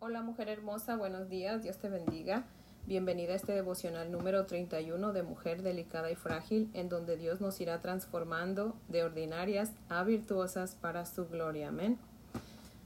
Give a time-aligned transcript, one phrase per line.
[0.00, 2.44] Hola mujer hermosa, buenos días, Dios te bendiga.
[2.86, 7.60] Bienvenida a este devocional número 31 de Mujer Delicada y Frágil, en donde Dios nos
[7.60, 11.70] irá transformando de ordinarias a virtuosas para su gloria.
[11.70, 11.98] Amén.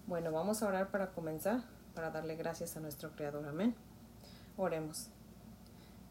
[0.06, 1.60] Bueno, vamos a orar para comenzar,
[1.94, 3.46] para darle gracias a nuestro Creador.
[3.46, 3.74] Amén.
[4.56, 5.08] Oremos.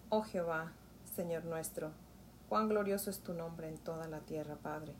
[0.09, 0.71] Oh Jehová,
[1.15, 1.93] Señor nuestro,
[2.47, 4.93] cuán glorioso es tu nombre en toda la tierra, Padre.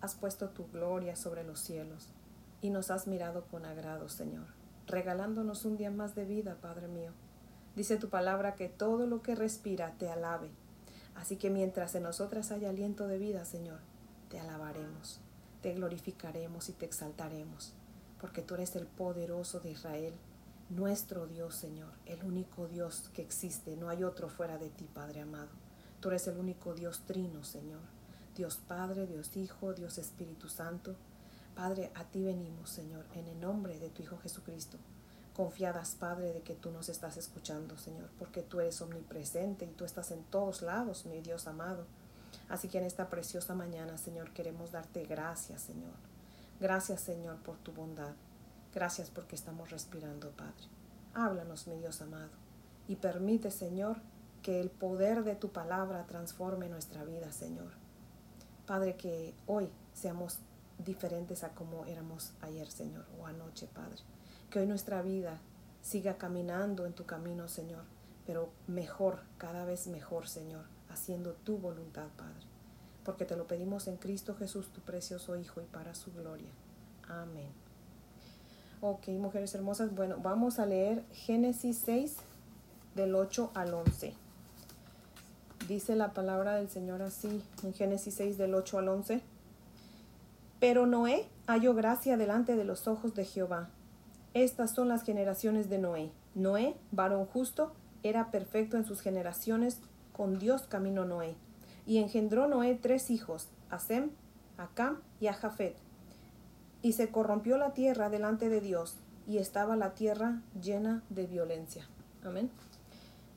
[0.00, 2.06] Has puesto tu gloria sobre los cielos
[2.62, 4.59] y nos has mirado con agrado, Señor
[4.90, 7.12] regalándonos un día más de vida, Padre mío.
[7.76, 10.50] Dice tu palabra que todo lo que respira te alabe.
[11.14, 13.78] Así que mientras en nosotras haya aliento de vida, Señor,
[14.28, 15.20] te alabaremos,
[15.60, 17.72] te glorificaremos y te exaltaremos,
[18.20, 20.14] porque tú eres el poderoso de Israel,
[20.70, 25.20] nuestro Dios, Señor, el único Dios que existe, no hay otro fuera de ti, Padre
[25.20, 25.50] amado.
[26.00, 27.80] Tú eres el único Dios trino, Señor,
[28.36, 30.94] Dios Padre, Dios Hijo, Dios Espíritu Santo,
[31.54, 34.78] Padre, a ti venimos, Señor, en el nombre de tu Hijo Jesucristo.
[35.34, 39.84] Confiadas, Padre, de que tú nos estás escuchando, Señor, porque tú eres omnipresente y tú
[39.84, 41.86] estás en todos lados, mi Dios amado.
[42.48, 45.94] Así que en esta preciosa mañana, Señor, queremos darte gracias, Señor.
[46.60, 48.14] Gracias, Señor, por tu bondad.
[48.74, 50.68] Gracias porque estamos respirando, Padre.
[51.14, 52.30] Háblanos, mi Dios amado,
[52.86, 53.98] y permite, Señor,
[54.42, 57.72] que el poder de tu palabra transforme nuestra vida, Señor.
[58.66, 60.38] Padre, que hoy seamos
[60.84, 64.02] diferentes a como éramos ayer, Señor, o anoche, Padre.
[64.50, 65.40] Que hoy nuestra vida
[65.82, 67.84] siga caminando en tu camino, Señor,
[68.26, 72.46] pero mejor, cada vez mejor, Señor, haciendo tu voluntad, Padre.
[73.04, 76.50] Porque te lo pedimos en Cristo Jesús, tu precioso Hijo, y para su gloria.
[77.08, 77.50] Amén.
[78.82, 82.16] Ok, mujeres hermosas, bueno, vamos a leer Génesis 6
[82.94, 84.14] del 8 al 11.
[85.68, 89.22] Dice la palabra del Señor así, en Génesis 6 del 8 al 11.
[90.60, 93.70] Pero Noé halló gracia delante de los ojos de Jehová.
[94.34, 96.12] Estas son las generaciones de Noé.
[96.34, 99.80] Noé, varón justo, era perfecto en sus generaciones,
[100.12, 101.34] con Dios caminó Noé.
[101.86, 104.10] Y engendró Noé tres hijos, a Sem,
[105.18, 105.38] y a.
[106.82, 108.96] Y se corrompió la tierra delante de Dios,
[109.26, 111.86] y estaba la tierra llena de violencia.
[112.22, 112.50] Amén.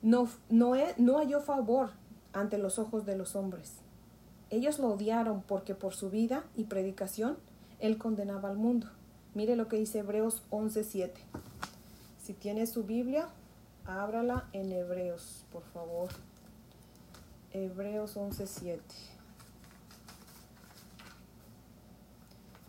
[0.01, 1.91] No, Noé no halló favor
[2.33, 3.82] ante los ojos de los hombres.
[4.53, 7.39] Ellos lo odiaron porque por su vida y predicación
[7.79, 8.87] él condenaba al mundo.
[9.33, 11.11] Mire lo que dice Hebreos 11:7.
[12.21, 13.29] Si tiene su Biblia,
[13.83, 16.09] ábrala en Hebreos, por favor.
[17.51, 18.79] Hebreos 11:7.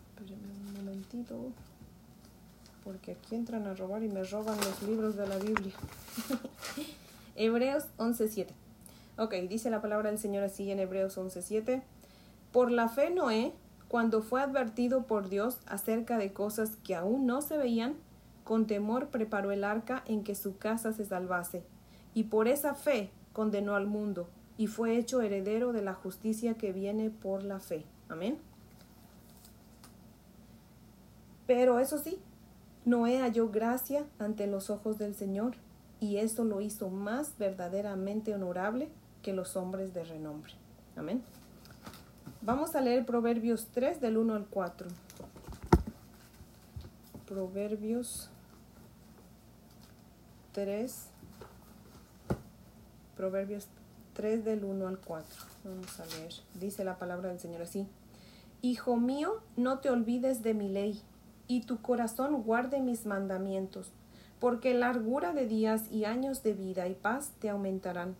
[0.09, 1.35] Espérenme un momentito,
[2.83, 5.75] porque aquí entran a robar y me roban los libros de la Biblia.
[7.35, 8.64] Hebreos 11:7.
[9.17, 11.81] Ok, dice la palabra del Señor así en Hebreos 11:7.
[12.51, 13.53] Por la fe Noé,
[13.87, 17.95] cuando fue advertido por Dios acerca de cosas que aún no se veían,
[18.43, 21.63] con temor preparó el arca en que su casa se salvase,
[22.13, 24.27] y por esa fe condenó al mundo,
[24.57, 27.85] y fue hecho heredero de la justicia que viene por la fe.
[28.09, 28.37] Amén.
[31.47, 32.19] Pero eso sí,
[32.83, 35.55] Noé halló gracia ante los ojos del Señor,
[36.01, 38.89] y esto lo hizo más verdaderamente honorable
[39.25, 40.53] que los hombres de renombre.
[40.95, 41.23] Amén.
[42.43, 44.87] Vamos a leer Proverbios 3 del 1 al 4.
[47.27, 48.29] Proverbios
[50.51, 51.09] 3.
[53.17, 53.67] Proverbios
[54.13, 55.27] 3 del 1 al 4.
[55.63, 56.33] Vamos a leer.
[56.53, 57.87] Dice la palabra del Señor así.
[58.61, 61.01] Hijo mío, no te olvides de mi ley,
[61.47, 63.91] y tu corazón guarde mis mandamientos,
[64.39, 68.15] porque largura de días y años de vida y paz te aumentarán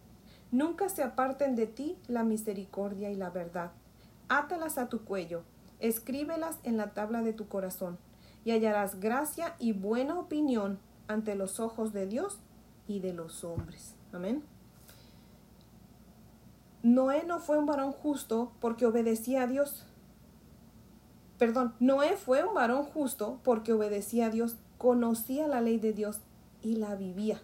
[0.56, 3.74] Nunca se aparten de ti la misericordia y la verdad.
[4.30, 5.42] Átalas a tu cuello,
[5.82, 7.98] escríbelas en la tabla de tu corazón,
[8.46, 10.80] y hallarás gracia y buena opinión
[11.10, 12.40] ante los ojos de Dios
[12.88, 13.96] y de los hombres.
[14.14, 14.44] Amén.
[16.84, 19.86] Noé no fue un varón justo porque obedecía a Dios.
[21.38, 26.22] Perdón, Noé fue un varón justo porque obedecía a Dios, conocía la ley de Dios
[26.62, 27.42] y la vivía.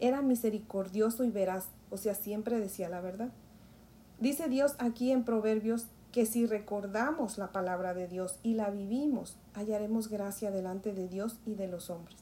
[0.00, 3.30] Era misericordioso y veraz, o sea, siempre decía la verdad.
[4.20, 9.36] Dice Dios aquí en Proverbios que si recordamos la palabra de Dios y la vivimos,
[9.54, 12.16] hallaremos gracia delante de Dios y de los hombres.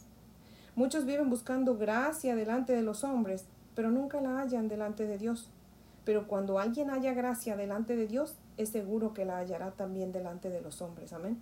[0.75, 5.49] Muchos viven buscando gracia delante de los hombres, pero nunca la hallan delante de Dios.
[6.05, 10.51] Pero cuando alguien haya gracia delante de Dios, es seguro que la hallará también delante
[10.51, 11.13] de los hombres.
[11.13, 11.39] Amén.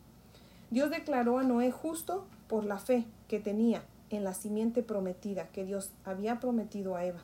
[0.70, 3.82] Dios declaró a Noé justo por la fe que tenía
[4.14, 7.20] en la simiente prometida que Dios había prometido a Eva.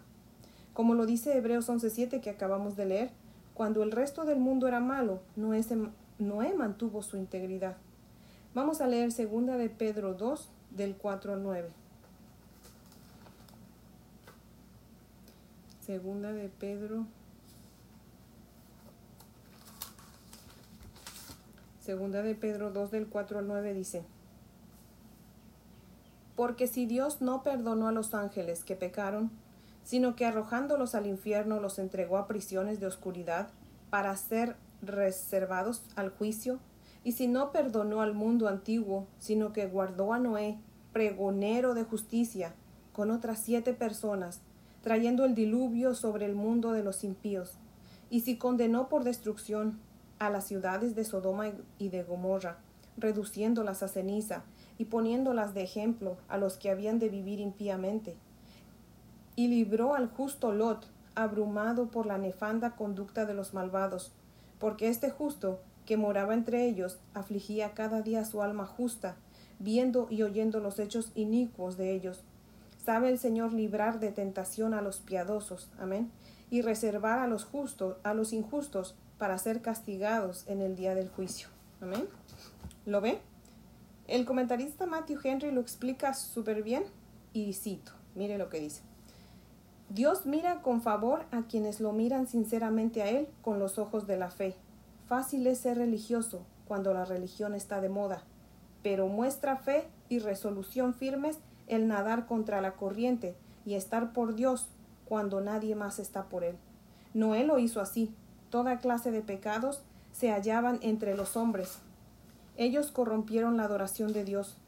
[0.73, 3.11] Como lo dice Hebreos 11:7 que acabamos de leer,
[3.55, 5.77] cuando el resto del mundo era malo, Noé, se,
[6.19, 7.77] Noé mantuvo su integridad.
[8.55, 11.69] Vamos a leer 2 de Pedro 2 del 4 al 9.
[15.81, 17.07] Segunda de Pedro.
[21.81, 24.05] Segunda de Pedro 2 del 4 al 9 dice,
[26.41, 29.31] porque si Dios no perdonó a los ángeles que pecaron,
[29.83, 33.51] sino que arrojándolos al infierno los entregó a prisiones de oscuridad
[33.91, 36.59] para ser reservados al juicio,
[37.05, 40.57] y si no perdonó al mundo antiguo, sino que guardó a Noé,
[40.95, 42.55] pregonero de justicia,
[42.95, 44.41] con otras siete personas,
[44.81, 47.59] trayendo el diluvio sobre el mundo de los impíos,
[48.09, 49.79] y si condenó por destrucción
[50.19, 52.57] a las ciudades de Sodoma y de Gomorra,
[52.97, 54.43] reduciéndolas a ceniza
[54.81, 58.17] y poniéndolas de ejemplo a los que habían de vivir impíamente,
[59.37, 64.11] y libró al justo Lot, abrumado por la nefanda conducta de los malvados,
[64.59, 69.17] porque este justo, que moraba entre ellos, afligía cada día su alma justa,
[69.59, 72.25] viendo y oyendo los hechos inicuos de ellos.
[72.83, 76.11] Sabe el Señor librar de tentación a los piadosos, amén,
[76.49, 81.11] y reservar a los justos, a los injustos, para ser castigados en el día del
[81.11, 81.49] juicio.
[81.83, 82.09] Amén.
[82.87, 83.21] ¿Lo ve?
[84.11, 86.83] El comentarista Matthew Henry lo explica súper bien
[87.33, 88.83] y cito, mire lo que dice.
[89.89, 94.17] Dios mira con favor a quienes lo miran sinceramente a Él con los ojos de
[94.17, 94.57] la fe.
[95.07, 98.25] Fácil es ser religioso cuando la religión está de moda,
[98.83, 104.67] pero muestra fe y resolución firmes el nadar contra la corriente y estar por Dios
[105.05, 106.57] cuando nadie más está por Él.
[107.15, 108.13] Noé lo hizo así.
[108.51, 111.79] Toda clase de pecados se hallaban entre los hombres.
[112.61, 114.59] Ellos corrompieron la adoración de Dios.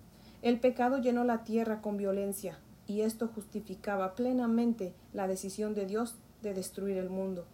[0.40, 2.56] El pecado llenó la tierra con violencia,
[2.86, 7.44] y esto justificaba plenamente la decisión de Dios de destruir el mundo.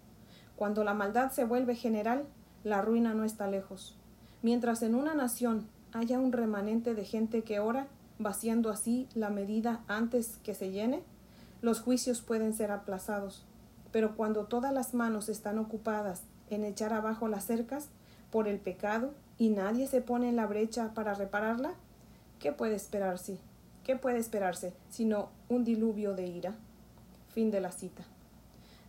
[0.55, 2.25] Cuando la maldad se vuelve general,
[2.63, 3.97] la ruina no está lejos.
[4.41, 7.89] Mientras en una nación haya un remanente de gente que ora,
[8.21, 11.03] vaciando así la medida antes que se llene,
[11.63, 13.45] los juicios pueden ser aplazados.
[13.91, 17.89] Pero cuando todas las manos están ocupadas en echar abajo las cercas
[18.31, 21.73] por el pecado y nadie se pone en la brecha para repararla,
[22.39, 23.39] ¿qué puede esperarse?
[23.85, 26.55] ¿Qué puede esperarse sino un diluvio de ira?
[27.29, 28.03] Fin de la cita.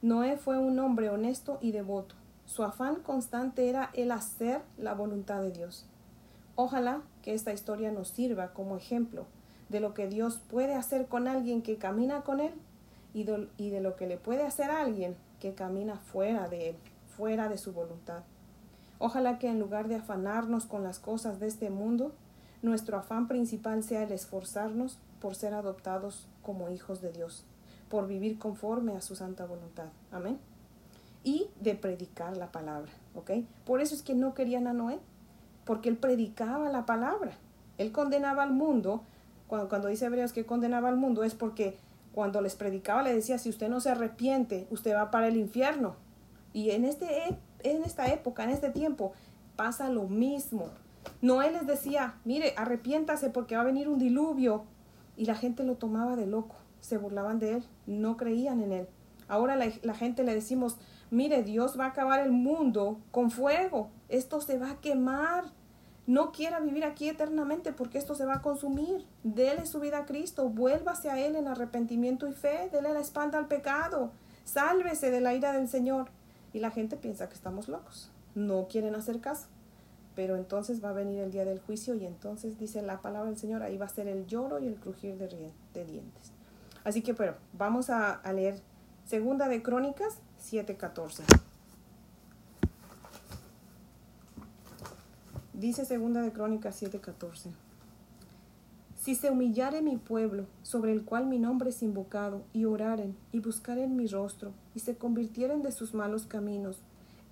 [0.02, 2.16] Noé fue un hombre honesto y devoto.
[2.46, 5.86] Su afán constante era el hacer la voluntad de Dios.
[6.56, 9.28] Ojalá que esta historia nos sirva como ejemplo
[9.70, 12.54] de lo que Dios puede hacer con alguien que camina con Él
[13.14, 16.76] y de, lo que le puede hacer a alguien que camina fuera de Él,
[17.16, 18.24] fuera de su voluntad.
[19.00, 22.14] Ojalá que en lugar de afanarnos con las cosas de este mundo,
[22.62, 27.46] nuestro afán principal sea el esforzarnos por ser adoptados como hijos de Dios,
[27.90, 29.88] por vivir conforme a su santa voluntad.
[30.12, 30.38] Amén.
[31.24, 33.32] Y de predicar la palabra, ¿ok?
[33.66, 35.00] Por eso es que no querían a Noé,
[35.66, 37.32] porque él predicaba la palabra.
[37.78, 39.04] Él condenaba al mundo.
[39.48, 41.78] Cuando, cuando dice Hebreos que condenaba al mundo es porque
[42.14, 45.96] cuando les predicaba le decía, si usted no se arrepiente, usted va para el infierno.
[46.54, 49.14] Y en, este, en esta época, en este tiempo,
[49.56, 50.70] pasa lo mismo.
[51.22, 54.64] Noé les decía, mire, arrepiéntase porque va a venir un diluvio.
[55.18, 58.88] Y la gente lo tomaba de loco, se burlaban de él, no creían en él.
[59.28, 60.78] Ahora la, gente le decimos,
[61.12, 65.44] mire, Dios va a acabar el mundo con fuego, esto se va a quemar.
[66.08, 69.06] No quiera vivir aquí eternamente porque esto se va a consumir.
[69.24, 73.38] Dele su vida a Cristo, vuélvase a Él en arrepentimiento y fe, dele la espalda
[73.38, 74.12] al pecado,
[74.44, 76.10] sálvese de la ira del Señor.
[76.60, 79.48] La gente piensa que estamos locos, no quieren hacer caso
[80.20, 83.40] pero entonces va a venir el día del juicio y entonces dice la palabra del
[83.40, 86.34] Señor, ahí va a ser el lloro y el crujir de, dientes.
[86.84, 88.60] Así que, pero vamos a, a leer
[89.06, 91.24] Segunda de Crónicas 7:14.
[95.54, 97.52] Dice Segunda de Crónicas 7:14.
[99.00, 103.40] Si se humillare mi pueblo, sobre el cual mi nombre es invocado, y oraren, y
[103.40, 106.82] buscaren mi rostro, y se convirtieren de sus malos caminos,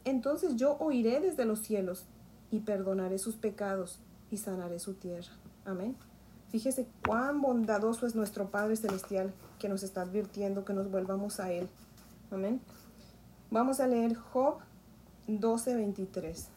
[0.06, 2.06] entonces yo oiré desde los cielos,
[2.52, 4.00] y perdonaré sus pecados
[4.32, 5.32] y sanaré su tierra.
[5.66, 5.96] Amén.
[6.50, 11.52] Fíjese cuán bondadoso es nuestro Padre Celestial que nos está advirtiendo que nos vuelvamos a
[11.52, 11.68] Él.
[12.32, 12.62] Amén.
[13.52, 14.60] Vamos a leer Job
[15.28, 16.48] 12:23.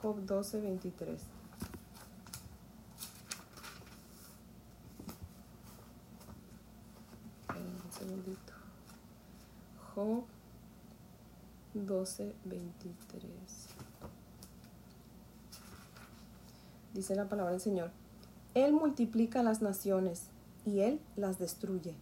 [0.00, 1.20] Job 12:23.
[7.50, 8.52] Un segundito.
[9.94, 10.24] Job
[11.74, 13.74] 12:23.
[16.94, 17.90] dice la palabra del Señor.
[18.54, 20.28] Él multiplica las naciones
[20.64, 21.94] y Él las destruye.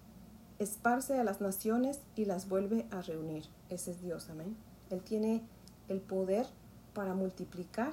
[0.58, 3.44] Esparce a las naciones y las vuelve a reunir.
[3.70, 4.54] Ese es Dios, amén.
[4.90, 5.42] Él tiene
[5.88, 6.46] el poder
[6.94, 7.92] para multiplicar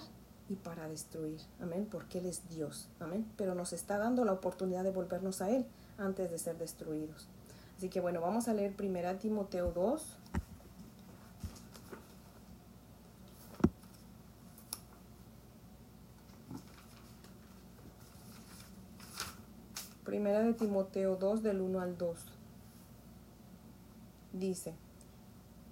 [0.50, 3.26] y para destruir, amén, porque Él es Dios, amén.
[3.38, 5.66] Pero nos está dando la oportunidad de volvernos a Él
[5.98, 7.28] antes de ser destruidos.
[7.80, 10.18] Así que bueno, vamos a leer primera Timoteo 2.
[20.04, 22.18] Primera de Timoteo 2 del 1 al 2.
[24.34, 24.74] Dice,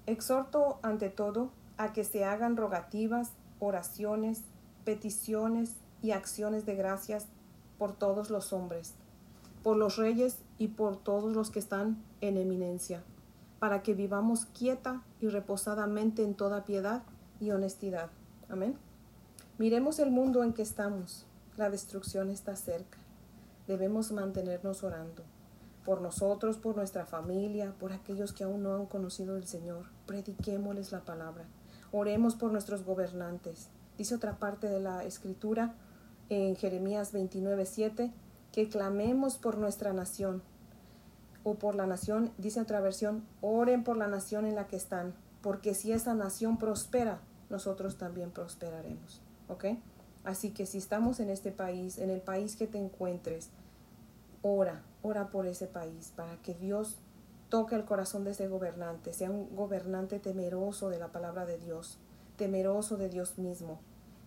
[0.05, 4.43] exhorto ante todo a que se hagan rogativas, oraciones,
[4.85, 7.25] peticiones y acciones de gracias
[7.77, 8.93] por todos los hombres,
[9.61, 13.03] por los reyes y por todos los que están en eminencia,
[13.59, 17.03] para que vivamos quieta y reposadamente en toda piedad
[17.39, 18.09] y honestidad.
[18.49, 18.75] Amén.
[19.57, 21.25] Miremos el mundo en que estamos.
[21.55, 22.97] La destrucción está cerca.
[23.67, 25.23] Debemos mantenernos orando
[25.87, 29.85] por nosotros, por nuestra familia, por aquellos que aún no han conocido el Señor.
[30.05, 31.45] Prediquémosles la palabra.
[31.93, 33.69] Oremos por nuestros gobernantes.
[33.97, 35.75] Dice otra parte de la escritura
[36.27, 38.11] en Jeremías 29:7
[38.51, 40.41] que clamemos por nuestra nación
[41.43, 45.13] o por la nación, dice otra versión, oren por la nación en la que están,
[45.41, 49.21] porque si esa nación prospera, nosotros también prosperaremos.
[50.25, 53.49] Así que si estamos en este país, en el país que te encuentres,
[54.41, 56.97] ora, ora por ese país, para que Dios
[57.47, 61.97] toque el corazón de ese gobernante, sea un gobernante temeroso de la palabra de Dios,
[62.35, 63.79] temeroso de Dios mismo,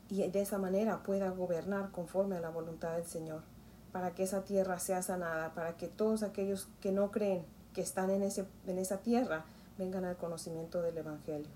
[0.08, 3.42] y de esa manera pueda gobernar conforme a la voluntad del Señor
[3.92, 7.44] para que esa tierra sea sanada, para que todos aquellos que no creen
[7.74, 9.44] que están en, ese, en esa tierra
[9.78, 11.48] vengan al conocimiento del Evangelio.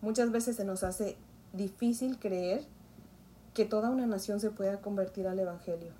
[0.00, 1.16] Muchas veces se nos hace
[1.52, 2.64] difícil creer
[3.54, 5.92] que toda una nación se pueda convertir al Evangelio,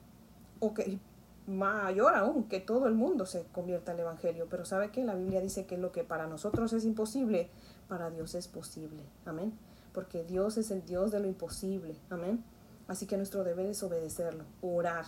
[0.60, 0.98] o que
[1.46, 5.40] mayor aún, que todo el mundo se convierta al Evangelio, pero sabe que la Biblia
[5.40, 7.48] dice que lo que para nosotros es imposible,
[7.88, 9.52] para Dios es posible, amén,
[9.92, 12.44] porque Dios es el Dios de lo imposible, amén.
[12.88, 15.06] Así que nuestro deber es obedecerlo, orar,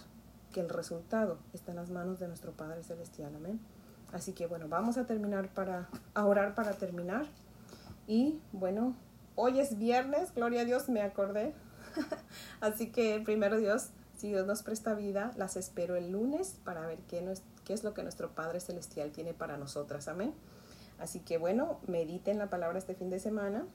[0.53, 3.35] que el resultado está en las manos de nuestro Padre Celestial.
[3.35, 3.61] Amén.
[4.13, 7.27] Así que bueno, vamos a terminar para, a orar para terminar.
[8.07, 8.97] Y bueno,
[9.35, 11.53] hoy es viernes, gloria a Dios, me acordé.
[12.61, 16.99] Así que primero Dios, si Dios nos presta vida, las espero el lunes para ver
[17.09, 20.09] qué, qué es lo que nuestro Padre Celestial tiene para nosotras.
[20.09, 20.33] Amén.
[20.99, 23.67] Así que bueno, mediten la palabra este fin de semana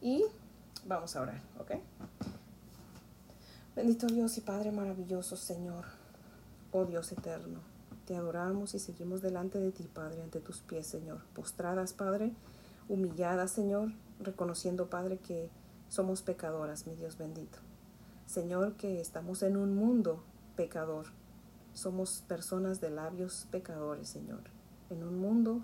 [0.00, 0.24] y
[0.86, 1.72] vamos a orar, ¿ok?
[3.74, 6.03] Bendito Dios y Padre maravilloso, Señor
[6.74, 7.60] oh Dios eterno.
[8.04, 11.24] Te adoramos y seguimos delante de ti, Padre, ante tus pies, Señor.
[11.32, 12.34] Postradas, Padre,
[12.88, 15.50] humilladas, Señor, reconociendo, Padre, que
[15.88, 17.58] somos pecadoras, mi Dios bendito.
[18.26, 20.24] Señor, que estamos en un mundo
[20.56, 21.06] pecador.
[21.74, 24.42] Somos personas de labios pecadores, Señor.
[24.90, 25.62] En un mundo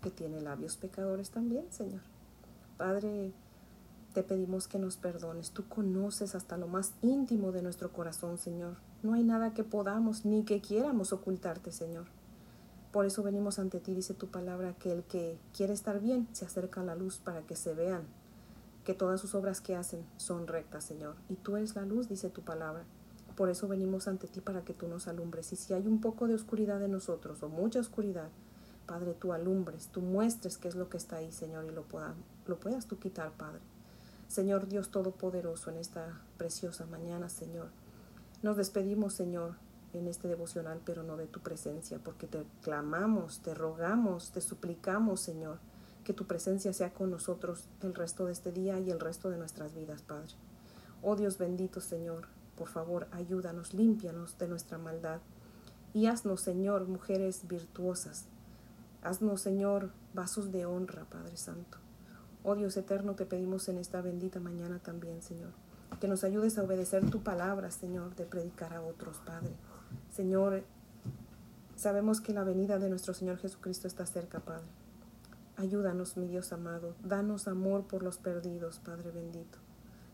[0.00, 2.00] que tiene labios pecadores también, Señor.
[2.78, 3.32] Padre,
[4.14, 5.50] te pedimos que nos perdones.
[5.50, 8.85] Tú conoces hasta lo más íntimo de nuestro corazón, Señor.
[9.02, 12.06] No hay nada que podamos ni que quieramos ocultarte, Señor.
[12.92, 16.46] Por eso venimos ante ti, dice tu palabra, que el que quiere estar bien se
[16.46, 18.02] acerca a la luz para que se vean
[18.84, 21.16] que todas sus obras que hacen son rectas, Señor.
[21.28, 22.84] Y tú eres la luz, dice tu palabra.
[23.36, 25.52] Por eso venimos ante ti para que tú nos alumbres.
[25.52, 28.30] Y si hay un poco de oscuridad en nosotros o mucha oscuridad,
[28.86, 31.84] Padre, tú alumbres, tú muestres qué es lo que está ahí, Señor, y lo,
[32.46, 33.60] lo puedas tú quitar, Padre.
[34.28, 37.68] Señor Dios Todopoderoso, en esta preciosa mañana, Señor.
[38.46, 39.56] Nos despedimos, Señor,
[39.92, 45.18] en este devocional, pero no de tu presencia, porque te clamamos, te rogamos, te suplicamos,
[45.18, 45.58] Señor,
[46.04, 49.36] que tu presencia sea con nosotros el resto de este día y el resto de
[49.36, 50.32] nuestras vidas, Padre.
[51.02, 55.18] Oh Dios bendito, Señor, por favor, ayúdanos, límpianos de nuestra maldad
[55.92, 58.26] y haznos, Señor, mujeres virtuosas.
[59.02, 61.78] Haznos, Señor, vasos de honra, Padre Santo.
[62.44, 65.50] Oh Dios eterno, te pedimos en esta bendita mañana también, Señor,
[66.00, 69.54] que nos ayudes a obedecer tu palabra, Señor, de predicar a otros, Padre.
[70.10, 70.64] Señor,
[71.76, 74.66] sabemos que la venida de nuestro Señor Jesucristo está cerca, Padre.
[75.56, 79.58] Ayúdanos, mi Dios amado, danos amor por los perdidos, Padre bendito.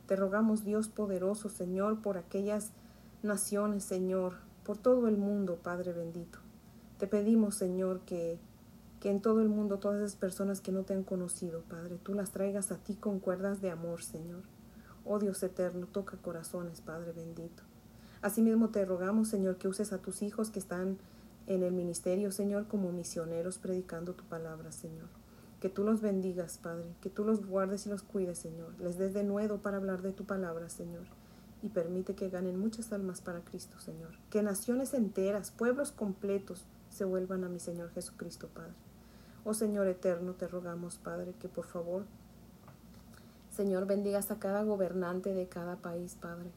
[0.06, 2.70] Te rogamos, Dios poderoso, Señor, por aquellas
[3.22, 6.38] naciones, Señor, por todo el mundo, Padre bendito.
[6.98, 8.38] Te pedimos, Señor, que
[9.02, 12.14] que en todo el mundo todas esas personas que no te han conocido, Padre, tú
[12.14, 14.42] las traigas a ti con cuerdas de amor, Señor.
[15.04, 17.62] Oh Dios eterno, toca corazones, Padre bendito.
[18.22, 20.98] Asimismo te rogamos, Señor, que uses a tus hijos que están
[21.46, 25.08] en el ministerio, Señor, como misioneros predicando tu palabra, Señor.
[25.60, 28.78] Que tú los bendigas, Padre, que tú los guardes y los cuides, Señor.
[28.80, 31.06] Les des de nuevo para hablar de tu palabra, Señor.
[31.62, 34.10] Y permite que ganen muchas almas para Cristo, Señor.
[34.30, 38.74] Que naciones enteras, pueblos completos, se vuelvan a mi Señor Jesucristo, Padre.
[39.44, 42.04] Oh Señor eterno, te rogamos, Padre, que por favor,
[43.52, 46.50] Señor, bendigas a cada gobernante de cada país, Padre.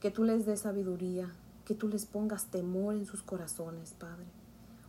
[0.00, 1.32] Que tú les des sabiduría,
[1.64, 4.26] que tú les pongas temor en sus corazones, Padre.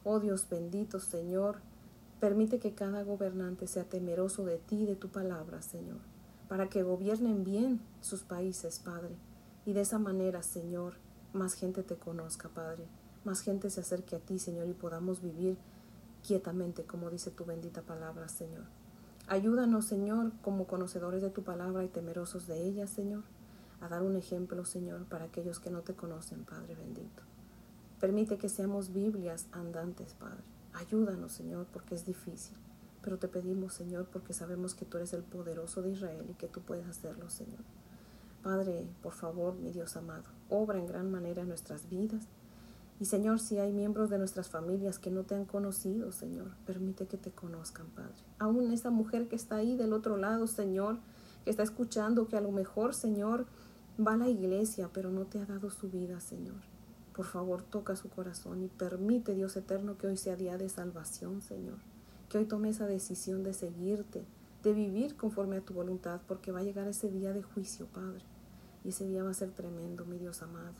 [0.03, 1.61] Oh Dios bendito, Señor,
[2.23, 5.97] Permite que cada gobernante sea temeroso de ti y de tu palabra, Señor,
[6.47, 9.17] para que gobiernen bien sus países, Padre.
[9.65, 10.93] Y de esa manera, Señor,
[11.33, 12.85] más gente te conozca, Padre.
[13.25, 15.57] Más gente se acerque a ti, Señor, y podamos vivir
[16.25, 18.63] quietamente, como dice tu bendita palabra, Señor.
[19.27, 23.23] Ayúdanos, Señor, como conocedores de tu palabra y temerosos de ella, Señor,
[23.79, 27.23] a dar un ejemplo, Señor, para aquellos que no te conocen, Padre bendito.
[28.01, 30.43] Permite que seamos Biblias andantes, Padre.
[30.73, 32.57] Ayúdanos, Señor, porque es difícil.
[33.01, 36.47] Pero te pedimos, Señor, porque sabemos que tú eres el poderoso de Israel y que
[36.47, 37.61] tú puedes hacerlo, Señor.
[38.41, 42.27] Padre, por favor, mi Dios amado, obra en gran manera en nuestras vidas.
[43.03, 47.05] Y Señor, si hay miembros de nuestras familias que no te han conocido, Señor, permite
[47.05, 48.15] que te conozcan, Padre.
[48.39, 50.99] Aún esa mujer que está ahí del otro lado, Señor,
[51.43, 53.45] que está escuchando, que a lo mejor, Señor,
[53.99, 56.61] va a la iglesia, pero no te ha dado su vida, Señor.
[57.13, 61.41] Por favor, toca su corazón y permite, Dios eterno, que hoy sea día de salvación,
[61.41, 61.79] Señor.
[62.29, 64.23] Que hoy tome esa decisión de seguirte,
[64.63, 68.23] de vivir conforme a tu voluntad, porque va a llegar ese día de juicio, Padre.
[68.85, 70.75] Y ese día va a ser tremendo, mi Dios amado.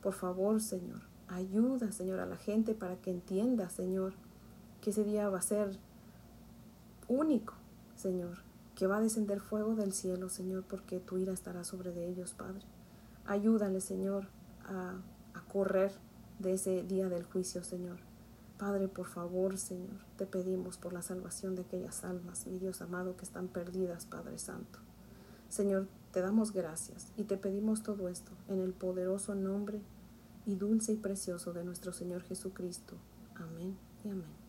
[0.00, 4.14] Por favor, Señor, ayuda, Señor, a la gente para que entienda, Señor,
[4.80, 5.78] que ese día va a ser
[7.08, 7.54] único,
[7.96, 8.38] Señor,
[8.74, 12.34] que va a descender fuego del cielo, Señor, porque tu ira estará sobre de ellos,
[12.34, 12.64] Padre.
[13.24, 14.28] Ayúdale, Señor,
[14.64, 15.00] a,
[15.34, 15.92] a correr
[16.38, 17.98] de ese día del juicio, Señor.
[18.58, 23.16] Padre, por favor, Señor, te pedimos por la salvación de aquellas almas, mi Dios amado,
[23.16, 24.78] que están perdidas, Padre Santo.
[25.48, 29.82] Señor, te damos gracias y te pedimos todo esto en el poderoso nombre
[30.46, 32.96] y dulce y precioso de nuestro Señor Jesucristo.
[33.34, 34.46] Amén y amén.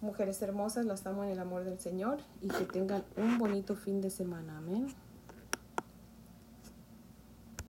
[0.00, 4.00] Mujeres hermosas, las amo en el amor del Señor y que tengan un bonito fin
[4.00, 4.58] de semana.
[4.58, 4.86] Amén.